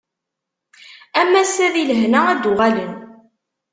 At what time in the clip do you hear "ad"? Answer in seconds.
2.31-2.39